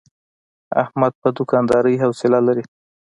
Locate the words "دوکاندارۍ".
1.37-1.95